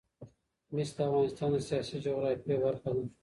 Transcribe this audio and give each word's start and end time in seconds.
مس 0.73 0.89
د 0.97 0.99
افغانستان 1.07 1.49
د 1.53 1.57
سیاسي 1.67 1.97
جغرافیه 2.05 2.57
برخه 2.63 2.89
ده. 2.95 3.03